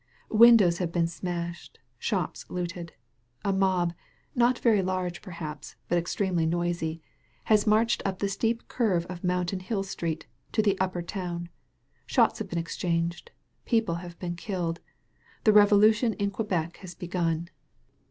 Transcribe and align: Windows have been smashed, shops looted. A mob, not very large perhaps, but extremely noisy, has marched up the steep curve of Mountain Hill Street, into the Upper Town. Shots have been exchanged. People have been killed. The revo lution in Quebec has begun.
Windows 0.31 0.79
have 0.79 0.91
been 0.91 1.05
smashed, 1.05 1.77
shops 1.99 2.47
looted. 2.49 2.93
A 3.45 3.53
mob, 3.53 3.93
not 4.33 4.57
very 4.57 4.81
large 4.81 5.21
perhaps, 5.21 5.75
but 5.87 5.99
extremely 5.99 6.47
noisy, 6.47 7.03
has 7.43 7.67
marched 7.67 8.01
up 8.03 8.17
the 8.17 8.27
steep 8.27 8.67
curve 8.67 9.05
of 9.09 9.23
Mountain 9.23 9.59
Hill 9.59 9.83
Street, 9.83 10.25
into 10.47 10.63
the 10.63 10.75
Upper 10.79 11.03
Town. 11.03 11.49
Shots 12.07 12.39
have 12.39 12.49
been 12.49 12.57
exchanged. 12.57 13.29
People 13.65 13.93
have 14.01 14.17
been 14.17 14.35
killed. 14.35 14.79
The 15.43 15.51
revo 15.51 15.79
lution 15.79 16.15
in 16.15 16.31
Quebec 16.31 16.77
has 16.77 16.95
begun. 16.95 17.49